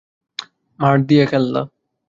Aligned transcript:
মার 0.79 0.97
দিয়া 1.07 1.25
কেল্লা। 1.31 1.61